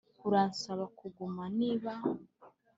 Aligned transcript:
uransaba 0.27 0.85
kuguma, 0.97 1.43
niba 1.59 1.93